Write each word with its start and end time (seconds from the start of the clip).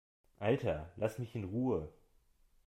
Alter, 0.39 0.91
lass 0.95 1.19
mich 1.19 1.35
in 1.35 1.43
Ruhe! 1.43 1.93